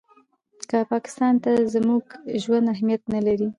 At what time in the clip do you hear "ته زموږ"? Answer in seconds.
1.43-2.03